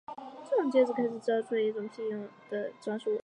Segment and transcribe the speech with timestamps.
[0.49, 3.19] 这种戒指最开始造出来时是一种辟邪用的装饰物。